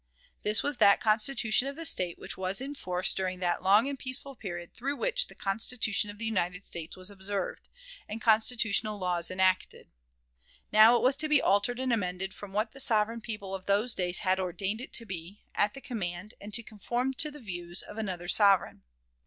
[0.41, 3.99] This was that Constitution of the State which was in force during that long and
[3.99, 7.69] peaceful period through which the Constitution of the United States was observed,
[8.09, 9.91] and constitutional laws enacted.
[10.71, 13.93] Now it was to be altered and amended from what the sovereign people of those
[13.93, 17.83] days had ordained it to be, at the command, and to conform to the views,
[17.83, 18.81] of another sovereign.